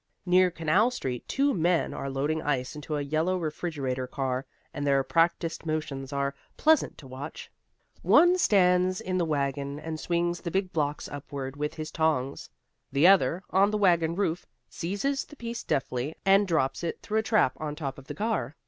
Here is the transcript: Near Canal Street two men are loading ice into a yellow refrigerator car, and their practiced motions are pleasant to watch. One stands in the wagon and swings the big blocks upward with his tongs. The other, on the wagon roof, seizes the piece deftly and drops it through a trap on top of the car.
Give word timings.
Near 0.25 0.49
Canal 0.49 0.89
Street 0.89 1.27
two 1.27 1.53
men 1.53 1.93
are 1.93 2.09
loading 2.09 2.41
ice 2.41 2.73
into 2.75 2.95
a 2.97 3.03
yellow 3.03 3.37
refrigerator 3.37 4.07
car, 4.07 4.47
and 4.73 4.87
their 4.87 5.03
practiced 5.03 5.63
motions 5.63 6.11
are 6.11 6.33
pleasant 6.57 6.97
to 6.97 7.07
watch. 7.07 7.51
One 8.01 8.35
stands 8.39 8.99
in 8.99 9.19
the 9.19 9.25
wagon 9.25 9.79
and 9.79 9.99
swings 9.99 10.41
the 10.41 10.49
big 10.49 10.73
blocks 10.73 11.07
upward 11.07 11.55
with 11.55 11.75
his 11.75 11.91
tongs. 11.91 12.49
The 12.91 13.05
other, 13.05 13.43
on 13.51 13.69
the 13.69 13.77
wagon 13.77 14.15
roof, 14.15 14.47
seizes 14.67 15.23
the 15.23 15.35
piece 15.35 15.61
deftly 15.63 16.15
and 16.25 16.47
drops 16.47 16.83
it 16.83 16.99
through 17.03 17.19
a 17.19 17.21
trap 17.21 17.53
on 17.57 17.75
top 17.75 17.99
of 17.99 18.07
the 18.07 18.15
car. 18.15 18.55